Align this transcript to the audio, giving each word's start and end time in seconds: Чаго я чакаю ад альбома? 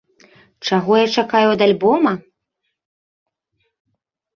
Чаго 0.69 0.93
я 0.97 1.07
чакаю 1.21 1.43
ад 1.57 1.61
альбома? 1.67 2.11